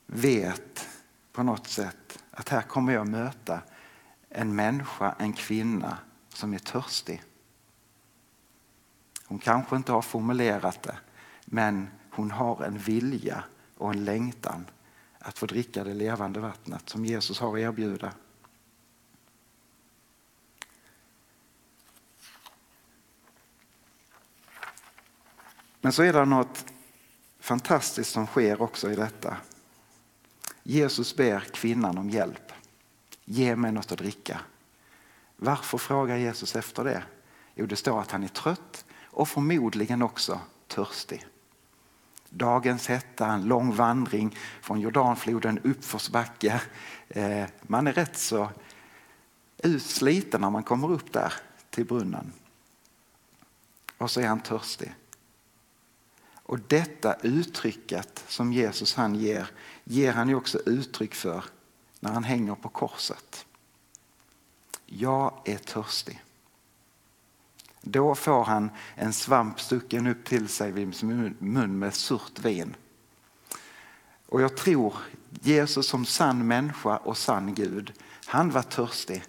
vet 0.07 0.89
på 1.33 1.43
något 1.43 1.67
sätt 1.67 2.19
att 2.31 2.49
här 2.49 2.63
kommer 2.63 2.93
jag 2.93 3.09
möta 3.09 3.61
en 4.29 4.55
människa, 4.55 5.15
en 5.19 5.33
kvinna 5.33 5.99
som 6.29 6.55
är 6.55 6.59
törstig. 6.59 7.23
Hon 9.27 9.39
kanske 9.39 9.77
inte 9.77 9.93
har 9.93 10.03
formulerat 10.03 10.83
det 10.83 10.97
men 11.45 11.89
hon 12.11 12.31
har 12.31 12.63
en 12.63 12.79
vilja 12.79 13.45
och 13.79 13.91
en 13.91 14.05
längtan 14.05 14.67
att 15.19 15.39
få 15.39 15.47
dricka 15.47 15.85
det 15.85 15.95
levande 15.95 16.41
vattnet 16.41 16.89
som 16.89 17.05
Jesus 17.05 17.41
har 17.41 17.55
att 17.55 17.61
erbjuda. 17.61 18.13
Men 25.85 25.93
så 25.93 26.03
är 26.03 26.13
det 26.13 26.25
något 26.25 26.65
fantastiskt 27.41 28.13
som 28.13 28.27
sker 28.27 28.63
också 28.63 28.91
i 28.91 28.95
detta. 28.95 29.37
Jesus 30.63 31.17
ber 31.17 31.41
kvinnan 31.41 31.99
om 31.99 32.11
hjälp. 32.11 32.53
Ge 33.25 33.57
mig 33.57 33.73
något 33.73 33.93
att 33.93 33.99
dricka. 33.99 34.41
Varför 35.37 35.79
frågar 35.79 36.17
Jesus 36.17 36.57
efter 36.57 36.85
det? 36.85 37.03
Jo, 37.55 37.67
det 37.67 37.77
står 37.77 38.01
att 38.01 38.11
han 38.11 38.25
är 38.25 38.29
trött 38.29 38.85
och 39.05 39.29
förmodligen 39.29 40.03
också 40.03 40.41
törstig. 40.69 41.27
Dagens 42.29 42.87
hetta, 42.87 43.27
en 43.27 43.45
lång 43.45 43.75
vandring 43.75 44.37
från 44.61 44.81
Jordanfloden 44.81 45.59
uppförsbacke. 45.59 46.61
Eh, 47.09 47.45
man 47.63 47.87
är 47.87 47.93
rätt 47.93 48.19
så 48.19 48.51
utsliten 49.59 50.41
när 50.41 50.51
man 50.51 50.63
kommer 50.63 50.91
upp 50.93 51.13
där 51.13 51.33
till 51.71 51.85
brunnen. 51.85 52.33
Och 53.99 54.11
så 54.11 54.21
är 54.21 54.27
han 54.27 54.41
törstig. 54.41 54.95
Och 56.47 56.61
detta 56.61 57.15
uttrycket 57.15 58.25
som 58.29 58.53
Jesus 58.53 58.95
han 58.95 59.15
ger, 59.15 59.51
ger 59.85 60.13
han 60.13 60.29
ju 60.29 60.35
också 60.35 60.59
uttryck 60.59 61.15
för 61.15 61.45
när 62.01 62.11
han 62.11 62.25
hänger 62.25 62.55
på 62.55 62.69
korset. 62.69 63.47
Jag 64.87 65.41
är 65.45 65.59
törstig. 65.59 66.23
Då 67.81 68.15
får 68.15 68.45
han 68.45 68.71
en 68.95 69.13
svamp 69.13 69.61
stucken 69.61 70.07
upp 70.07 70.25
till 70.25 70.49
sig 70.49 70.73
vid 70.73 70.95
sin 70.95 71.37
mun 71.39 71.79
med 71.79 71.95
surt 71.95 72.39
vin. 72.39 72.77
Och 74.27 74.43
jag 74.43 74.57
tror 74.57 74.95
Jesus 75.43 75.89
som 75.89 76.05
sann 76.05 76.47
människa 76.47 76.97
och 76.97 77.17
sann 77.17 77.55
Gud, 77.55 77.93
han 78.27 78.51
var 78.51 78.63
törstig 78.63 79.25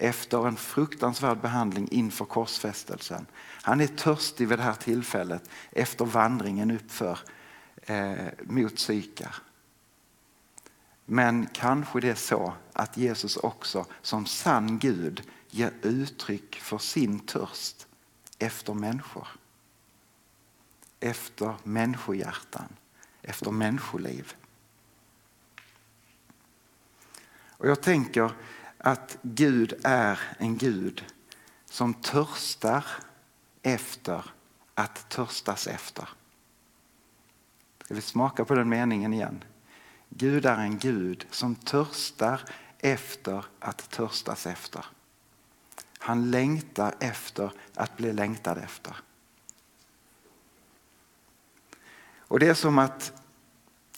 efter 0.00 0.48
en 0.48 0.56
fruktansvärd 0.56 1.40
behandling 1.40 1.88
inför 1.90 2.24
korsfästelsen. 2.24 3.26
Han 3.62 3.80
är 3.80 3.86
törstig 3.86 4.48
vid 4.48 4.58
det 4.58 4.62
här 4.62 4.74
tillfället 4.74 5.50
efter 5.70 6.04
vandringen 6.04 6.70
uppför 6.70 7.18
eh, 7.82 8.26
mot 8.42 8.78
Sykar. 8.78 9.34
Men 11.04 11.46
kanske 11.52 12.00
det 12.00 12.10
är 12.10 12.14
så 12.14 12.52
att 12.72 12.96
Jesus 12.96 13.36
också 13.36 13.86
som 14.02 14.26
sann 14.26 14.78
Gud 14.78 15.22
ger 15.50 15.72
uttryck 15.82 16.54
för 16.54 16.78
sin 16.78 17.20
törst 17.20 17.86
efter 18.38 18.74
människor. 18.74 19.28
Efter 21.00 21.54
människohjärtan, 21.62 22.68
efter 23.22 23.50
människoliv. 23.50 24.34
Och 27.58 27.68
jag 27.68 27.82
tänker 27.82 28.32
att 28.78 29.18
Gud 29.22 29.74
är 29.84 30.20
en 30.38 30.56
Gud 30.56 31.04
som 31.64 31.94
törstar 31.94 32.84
efter 33.62 34.24
att 34.74 35.08
törstas 35.08 35.66
efter. 35.66 36.08
Ska 37.84 37.94
vi 37.94 38.00
smaka 38.00 38.44
på 38.44 38.54
den 38.54 38.68
meningen 38.68 39.14
igen? 39.14 39.44
Gud 40.08 40.46
är 40.46 40.58
en 40.58 40.78
Gud 40.78 41.26
som 41.30 41.54
törstar 41.54 42.40
efter 42.78 43.44
att 43.58 43.90
törstas 43.90 44.46
efter. 44.46 44.86
Han 45.98 46.30
längtar 46.30 46.94
efter 47.00 47.52
att 47.74 47.96
bli 47.96 48.12
längtad 48.12 48.58
efter. 48.58 48.96
Och 52.18 52.38
Det 52.38 52.48
är 52.48 52.54
som 52.54 52.78
att, 52.78 53.12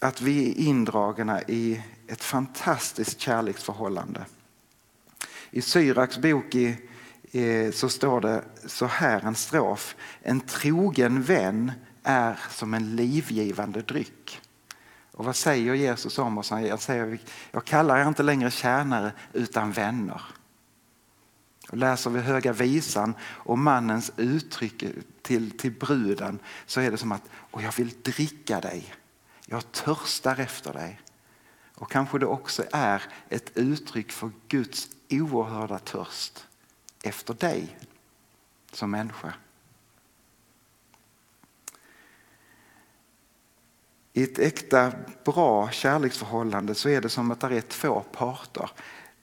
att 0.00 0.20
vi 0.20 0.50
är 0.50 0.54
indragna 0.54 1.42
i 1.42 1.82
ett 2.06 2.22
fantastiskt 2.22 3.20
kärleksförhållande. 3.20 4.26
I 5.50 5.62
Syraks 5.62 6.18
bok 6.18 6.54
i, 6.54 6.76
i, 7.22 7.72
så 7.72 7.88
står 7.88 8.20
det 8.20 8.44
så 8.66 8.86
här 8.86 9.20
en 9.20 9.34
strof. 9.34 9.96
En 10.22 10.40
trogen 10.40 11.22
vän 11.22 11.72
är 12.02 12.38
som 12.50 12.74
en 12.74 12.96
livgivande 12.96 13.82
dryck. 13.82 14.40
Och 15.12 15.24
vad 15.24 15.36
säger 15.36 15.74
Jesus 15.74 16.18
om 16.18 16.38
oss? 16.38 16.50
Han 16.50 16.78
säger, 16.78 17.18
jag 17.50 17.64
kallar 17.64 17.98
er 17.98 18.08
inte 18.08 18.22
längre 18.22 18.50
tjänare 18.50 19.12
utan 19.32 19.72
vänner. 19.72 20.22
Och 21.70 21.76
läser 21.76 22.10
vi 22.10 22.20
Höga 22.20 22.52
visan 22.52 23.14
och 23.22 23.58
mannens 23.58 24.12
uttryck 24.16 24.84
till, 25.22 25.58
till 25.58 25.72
bruden 25.72 26.38
så 26.66 26.80
är 26.80 26.90
det 26.90 26.96
som 26.96 27.12
att 27.12 27.22
och 27.32 27.62
jag 27.62 27.72
vill 27.76 27.94
dricka 28.02 28.60
dig. 28.60 28.94
Jag 29.46 29.72
törstar 29.72 30.40
efter 30.40 30.72
dig. 30.72 31.00
Och 31.80 31.90
kanske 31.90 32.18
det 32.18 32.26
också 32.26 32.64
är 32.72 33.02
ett 33.28 33.56
uttryck 33.56 34.12
för 34.12 34.30
Guds 34.48 34.88
oerhörda 35.10 35.78
törst 35.78 36.46
efter 37.02 37.34
dig 37.34 37.78
som 38.72 38.90
människa. 38.90 39.34
I 44.12 44.22
ett 44.22 44.38
äkta 44.38 44.92
bra 45.24 45.70
kärleksförhållande 45.70 46.74
så 46.74 46.88
är 46.88 47.00
det 47.00 47.08
som 47.08 47.30
att 47.30 47.40
det 47.40 47.56
är 47.56 47.60
två 47.60 48.00
parter 48.00 48.70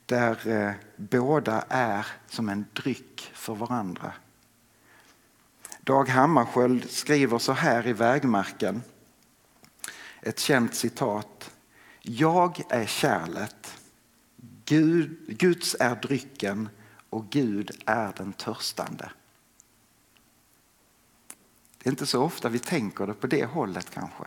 där 0.05 0.47
eh, 0.47 0.73
båda 0.95 1.65
är 1.69 2.07
som 2.27 2.49
en 2.49 2.65
dryck 2.73 3.31
för 3.33 3.55
varandra. 3.55 4.13
Dag 5.79 6.09
Hammarskjöld 6.09 6.89
skriver 6.89 7.37
så 7.37 7.53
här 7.53 7.87
i 7.87 7.93
Vägmarken, 7.93 8.83
ett 10.21 10.39
känt 10.39 10.75
citat. 10.75 11.51
Jag 12.09 12.61
är 12.69 12.85
kärlet, 12.85 13.79
Gud, 14.65 15.17
Guds 15.27 15.75
är 15.79 15.95
drycken 15.95 16.69
och 17.09 17.29
Gud 17.29 17.71
är 17.85 18.13
den 18.17 18.33
törstande. 18.33 19.11
Det 21.77 21.89
är 21.89 21.91
inte 21.91 22.05
så 22.05 22.23
ofta 22.23 22.49
vi 22.49 22.59
tänker 22.59 23.07
det 23.07 23.13
på 23.13 23.27
det 23.27 23.45
hållet 23.45 23.89
kanske. 23.89 24.23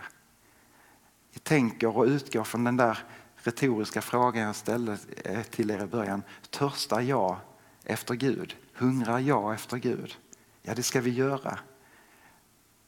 Vi 1.33 1.39
tänker 1.39 1.97
och 1.97 2.05
utgår 2.05 2.45
från 2.45 2.65
den 2.65 2.77
där 2.77 2.99
retoriska 3.37 4.03
frågan 4.03 4.43
jag 4.43 4.57
ställde 4.57 4.99
eh, 5.25 5.43
till 5.43 5.71
er 5.71 5.83
i 5.83 5.87
början. 5.87 6.23
Törstar 6.51 7.01
jag 7.01 7.37
efter 7.85 8.15
Gud? 8.15 8.57
Hungrar 8.73 9.19
jag 9.19 9.55
efter 9.55 9.77
Gud? 9.77 10.17
Ja, 10.63 10.75
det 10.75 10.83
ska 10.83 11.01
vi 11.01 11.11
göra. 11.11 11.59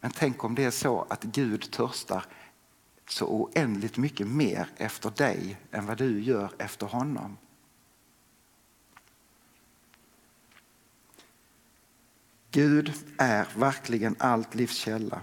Men 0.00 0.10
tänk 0.10 0.44
om 0.44 0.54
det 0.54 0.64
är 0.64 0.70
så 0.70 1.06
att 1.10 1.22
Gud 1.22 1.70
törstar 1.70 2.24
så 3.08 3.26
oändligt 3.26 3.96
mycket 3.96 4.26
mer 4.26 4.68
efter 4.76 5.10
dig 5.10 5.56
än 5.70 5.86
vad 5.86 5.98
du 5.98 6.22
gör 6.22 6.52
efter 6.58 6.86
honom. 6.86 7.36
Gud 12.50 12.92
är 13.18 13.48
verkligen 13.56 14.16
allt 14.18 14.54
livs 14.54 14.76
källa. 14.76 15.22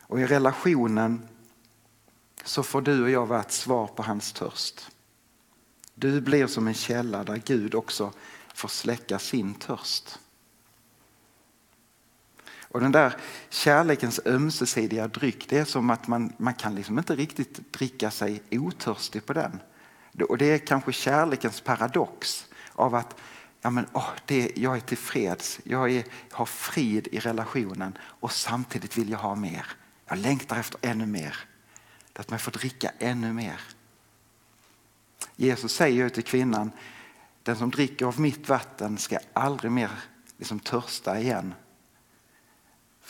Och 0.00 0.20
i 0.20 0.26
relationen 0.26 1.28
så 2.44 2.62
får 2.62 2.82
du 2.82 3.02
och 3.02 3.10
jag 3.10 3.26
vara 3.26 3.40
ett 3.40 3.52
svar 3.52 3.86
på 3.86 4.02
hans 4.02 4.32
törst. 4.32 4.90
Du 5.94 6.20
blir 6.20 6.46
som 6.46 6.68
en 6.68 6.74
källa 6.74 7.24
där 7.24 7.36
Gud 7.36 7.74
också 7.74 8.12
får 8.54 8.68
släcka 8.68 9.18
sin 9.18 9.54
törst. 9.54 10.18
Och 12.70 12.80
den 12.80 12.92
där 12.92 13.16
kärlekens 13.48 14.20
ömsesidiga 14.26 15.08
dryck, 15.08 15.46
det 15.48 15.58
är 15.58 15.64
som 15.64 15.90
att 15.90 16.08
man, 16.08 16.32
man 16.36 16.54
kan 16.54 16.74
liksom 16.74 16.98
inte 16.98 17.16
riktigt 17.16 17.72
dricka 17.72 18.10
sig 18.10 18.42
otörstig 18.50 19.26
på 19.26 19.32
den. 19.32 19.60
Och 20.28 20.38
det 20.38 20.50
är 20.50 20.58
kanske 20.58 20.92
kärlekens 20.92 21.60
paradox 21.60 22.46
av 22.72 22.94
att 22.94 23.16
ja 23.60 23.70
men, 23.70 23.86
oh, 23.92 24.10
det, 24.26 24.52
jag 24.56 24.76
är 24.76 24.80
tillfreds, 24.80 25.60
jag 25.64 25.90
är, 25.90 26.04
har 26.30 26.46
frid 26.46 27.08
i 27.12 27.18
relationen 27.20 27.98
och 28.02 28.32
samtidigt 28.32 28.98
vill 28.98 29.10
jag 29.10 29.18
ha 29.18 29.34
mer. 29.34 29.66
Jag 30.06 30.18
längtar 30.18 30.56
efter 30.56 30.78
ännu 30.82 31.06
mer. 31.06 31.36
Att 32.12 32.30
man 32.30 32.38
får 32.38 32.52
dricka 32.52 32.90
ännu 32.98 33.32
mer. 33.32 33.60
Jesus 35.36 35.72
säger 35.72 36.08
till 36.08 36.24
kvinnan, 36.24 36.70
den 37.42 37.56
som 37.56 37.70
dricker 37.70 38.06
av 38.06 38.20
mitt 38.20 38.48
vatten 38.48 38.98
ska 38.98 39.18
aldrig 39.32 39.72
mer 39.72 39.90
liksom 40.36 40.60
törsta 40.60 41.20
igen. 41.20 41.54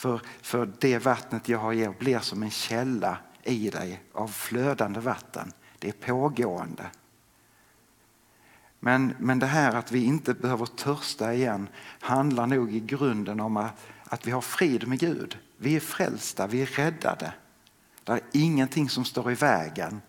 För, 0.01 0.21
för 0.41 0.73
det 0.79 0.97
vattnet 0.97 1.49
jag 1.49 1.59
har 1.59 1.73
ger 1.73 1.89
blir 1.99 2.19
som 2.19 2.43
en 2.43 2.51
källa 2.51 3.17
i 3.43 3.69
dig 3.69 4.03
av 4.13 4.27
flödande 4.27 4.99
vatten. 4.99 5.51
Det 5.79 5.87
är 5.87 5.91
pågående. 5.91 6.89
Men, 8.79 9.15
men 9.19 9.39
det 9.39 9.45
här 9.45 9.75
att 9.75 9.91
vi 9.91 10.03
inte 10.03 10.33
behöver 10.33 10.65
törsta 10.65 11.33
igen 11.33 11.67
handlar 11.99 12.47
nog 12.47 12.75
i 12.75 12.79
grunden 12.79 13.39
om 13.39 13.57
att, 13.57 13.87
att 14.03 14.27
vi 14.27 14.31
har 14.31 14.41
frid 14.41 14.87
med 14.87 14.99
Gud. 14.99 15.37
Vi 15.57 15.75
är 15.75 15.79
frälsta, 15.79 16.47
vi 16.47 16.61
är 16.61 16.65
räddade. 16.65 17.33
Det 18.03 18.11
är 18.11 18.21
ingenting 18.31 18.89
som 18.89 19.05
står 19.05 19.31
i 19.31 19.35
vägen 19.35 20.01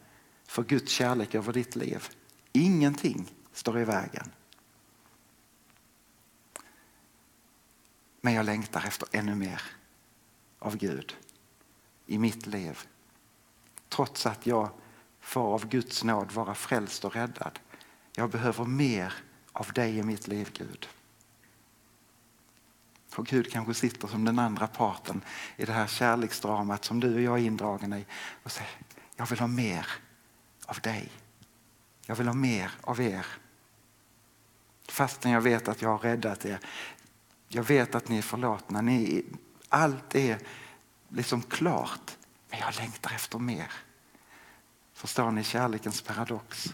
för 0.47 0.63
Guds 0.63 0.93
kärlek 0.93 1.35
över 1.35 1.53
ditt 1.53 1.77
liv. 1.77 2.09
Ingenting 2.53 3.33
står 3.53 3.79
i 3.79 3.85
vägen. 3.85 4.31
Men 8.21 8.35
jag 8.35 8.47
längtar 8.47 8.85
efter 8.87 9.09
ännu 9.13 9.35
mer 9.35 9.63
av 10.63 10.77
Gud 10.77 11.17
i 12.07 12.19
mitt 12.19 12.47
liv. 12.47 12.79
trots 13.89 14.27
att 14.27 14.47
jag 14.47 14.71
får 15.21 15.55
av 15.55 15.69
Guds 15.69 16.05
nåd 16.05 16.33
vara 16.33 16.55
frälst 16.55 17.05
och 17.05 17.15
räddad. 17.15 17.59
Jag 18.17 18.31
behöver 18.31 18.65
mer 18.65 19.15
av 19.53 19.73
dig 19.73 19.99
i 19.99 20.03
mitt 20.03 20.29
liv 20.29 20.51
Gud. 20.53 20.89
Och 23.17 23.27
Gud 23.27 23.53
kanske 23.53 23.75
sitter 23.75 24.09
som 24.09 24.25
den 24.25 24.39
andra 24.39 24.67
parten 24.67 25.25
i 25.57 25.65
det 25.65 25.73
här 25.73 25.87
kärleksdramat 25.87 26.85
som 26.85 27.01
du 27.01 27.15
och 27.15 27.21
jag 27.21 27.39
är 27.39 27.43
indragna 27.43 27.99
i 27.99 28.07
och 28.43 28.53
säger 28.53 28.71
jag 29.17 29.27
vill 29.27 29.39
ha 29.39 29.47
mer 29.47 29.87
av 30.67 30.81
dig. 30.81 31.13
Jag 32.07 32.17
vill 32.17 32.27
ha 32.27 32.35
mer 32.35 32.73
av 32.81 33.01
er. 33.01 33.27
Fastän 34.89 35.31
jag 35.31 35.41
vet 35.41 35.69
att 35.69 35.83
jag 35.83 35.89
har 35.89 35.99
räddat 35.99 36.45
er. 36.45 36.59
Jag 37.49 37.63
vet 37.63 37.95
att 37.95 38.09
ni 38.09 38.19
är 38.19 38.23
förlåtna. 38.23 38.81
Ni, 38.81 39.25
allt 39.73 40.15
är 40.15 40.39
liksom 41.09 41.43
klart. 41.43 42.17
Men 42.51 42.59
jag 42.59 42.77
längtar 42.77 43.11
efter 43.11 43.39
mer. 43.39 43.73
Förstår 44.93 45.31
ni 45.31 45.45
kärlekens 45.45 46.03
paradox? 46.03 46.73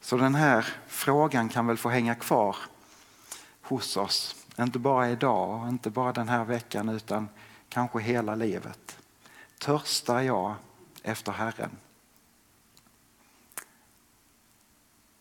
Så 0.00 0.16
den 0.16 0.34
här 0.34 0.66
frågan 0.86 1.48
kan 1.48 1.66
väl 1.66 1.76
få 1.76 1.88
hänga 1.88 2.14
kvar 2.14 2.56
hos 3.62 3.96
oss. 3.96 4.44
Inte 4.58 4.78
bara 4.78 5.10
idag 5.10 5.62
och 5.62 5.68
inte 5.68 5.90
bara 5.90 6.12
den 6.12 6.28
här 6.28 6.44
veckan 6.44 6.88
utan 6.88 7.28
kanske 7.68 8.00
hela 8.00 8.34
livet. 8.34 8.98
Törstar 9.58 10.20
jag 10.20 10.54
efter 11.02 11.32
Herren? 11.32 11.70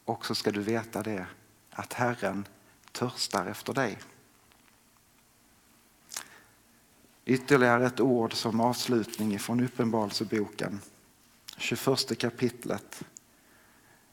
Och 0.06 0.26
så 0.26 0.36
ska 0.36 0.52
du 0.52 0.62
veta 0.62 1.04
det 1.04 1.26
att 1.72 1.94
Herren 1.94 2.48
törstar 2.92 3.46
efter 3.46 3.74
dig. 3.74 3.98
Ytterligare 7.26 7.86
ett 7.86 8.00
ord 8.00 8.34
som 8.34 8.62
avslutning 8.62 9.40
från 9.40 9.60
Uppenbarelseboken, 9.60 10.82
21 11.58 12.18
kapitlet, 12.20 13.04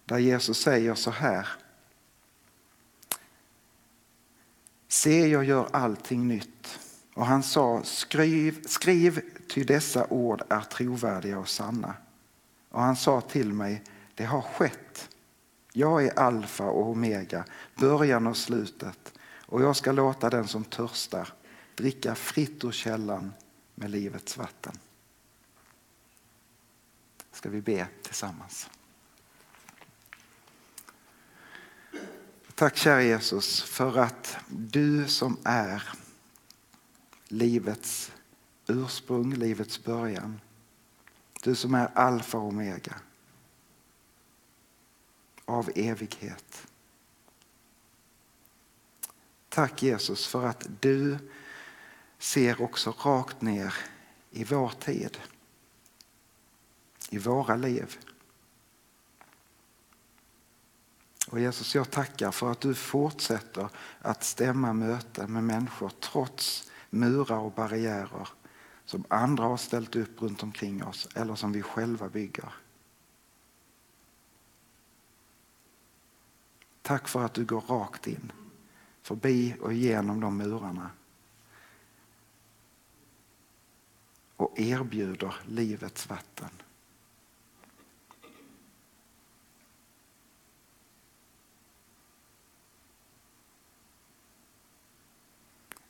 där 0.05 0.19
Jesus 0.19 0.59
säger 0.59 0.95
så 0.95 1.11
här. 1.11 1.49
Se, 4.89 5.29
jag 5.29 5.45
gör 5.45 5.69
allting 5.73 6.29
nytt. 6.29 6.79
Och 7.15 7.27
han 7.27 7.43
sa, 7.43 7.83
skriv, 7.85 8.67
skriv 8.67 9.21
ty 9.49 9.65
dessa 9.65 10.07
ord 10.11 10.43
är 10.49 10.61
trovärdiga 10.61 11.39
och 11.39 11.49
sanna. 11.49 11.95
Och 12.69 12.81
han 12.81 12.97
sa 12.97 13.21
till 13.21 13.53
mig, 13.53 13.83
det 14.15 14.25
har 14.25 14.43
skett. 14.43 15.09
Jag 15.73 16.05
är 16.05 16.19
alfa 16.19 16.65
och 16.65 16.91
omega, 16.91 17.45
början 17.75 18.27
och 18.27 18.37
slutet. 18.37 19.13
Och 19.47 19.63
jag 19.63 19.77
ska 19.77 19.93
låta 19.93 20.31
den 20.31 20.49
som 20.49 20.65
törstar 20.65 21.33
dricka 21.75 22.15
fritt 22.15 22.65
ur 22.65 22.73
källan 22.73 23.33
med 23.75 23.91
livets 23.91 24.37
vatten. 24.37 24.79
Ska 27.33 27.49
vi 27.49 27.61
be 27.61 27.87
tillsammans. 28.03 28.71
Tack 32.55 32.77
kära 32.77 33.03
Jesus 33.03 33.63
för 33.63 33.99
att 33.99 34.37
du 34.49 35.09
som 35.09 35.37
är 35.45 35.83
livets 37.29 38.13
ursprung, 38.67 39.35
livets 39.35 39.85
början. 39.85 40.41
Du 41.43 41.55
som 41.55 41.75
är 41.75 41.91
alfa 41.95 42.39
och 42.39 42.49
omega 42.49 42.95
av 45.45 45.71
evighet. 45.75 46.67
Tack 49.49 49.83
Jesus 49.83 50.27
för 50.27 50.47
att 50.47 50.67
du 50.81 51.19
ser 52.23 52.63
också 52.63 52.91
rakt 52.91 53.41
ner 53.41 53.75
i 54.31 54.45
vår 54.45 54.69
tid, 54.69 55.19
i 57.11 57.19
våra 57.19 57.57
liv. 57.57 57.99
Och 61.29 61.41
Jesus, 61.41 61.75
jag 61.75 61.91
tackar 61.91 62.31
för 62.31 62.53
att 62.53 62.61
du 62.61 62.75
fortsätter 62.75 63.69
att 63.99 64.25
stämma 64.25 64.73
möten 64.73 65.33
med 65.33 65.45
människor 65.45 65.91
trots 66.01 66.71
murar 66.91 67.39
och 67.39 67.53
barriärer 67.53 68.29
som 68.85 69.05
andra 69.09 69.45
har 69.45 69.57
ställt 69.57 69.97
upp 69.97 70.23
runt 70.23 70.43
omkring 70.43 70.85
oss 70.85 71.09
eller 71.15 71.35
som 71.35 71.53
vi 71.53 71.63
själva 71.63 72.09
bygger. 72.09 72.53
Tack 76.83 77.09
för 77.09 77.25
att 77.25 77.35
du 77.35 77.45
går 77.45 77.61
rakt 77.61 78.07
in, 78.07 78.33
förbi 79.03 79.57
och 79.61 79.73
genom 79.73 80.21
de 80.21 80.37
murarna 80.37 80.91
och 84.43 84.59
erbjuder 84.59 85.35
livets 85.49 86.09
vatten. 86.09 86.49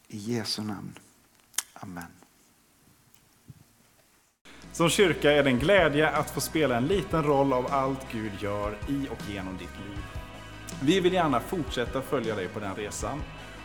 I 0.08 0.16
Jesu 0.16 0.62
namn. 0.62 0.98
Amen. 1.72 2.04
Som 4.72 4.88
kyrka 4.88 5.32
är 5.32 5.42
det 5.42 5.50
en 5.50 5.58
glädje 5.58 6.10
att 6.10 6.30
få 6.30 6.40
spela 6.40 6.76
en 6.76 6.86
liten 6.86 7.22
roll 7.22 7.52
av 7.52 7.66
allt 7.70 8.12
Gud 8.12 8.32
gör 8.40 8.78
i 8.88 9.08
och 9.10 9.30
genom 9.30 9.56
ditt 9.56 9.78
liv. 9.86 10.04
Vi 10.82 11.00
vill 11.00 11.12
gärna 11.12 11.40
fortsätta 11.40 12.02
följa 12.02 12.34
dig 12.34 12.48
på 12.48 12.60
den 12.60 12.74
resan. 12.74 13.22